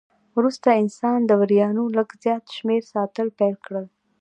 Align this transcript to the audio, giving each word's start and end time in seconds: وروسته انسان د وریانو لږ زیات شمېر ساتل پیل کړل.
وروسته 0.37 0.69
انسان 0.83 1.19
د 1.25 1.31
وریانو 1.41 1.83
لږ 1.97 2.09
زیات 2.23 2.43
شمېر 2.57 2.81
ساتل 2.93 3.27
پیل 3.39 3.55
کړل. 3.65 3.85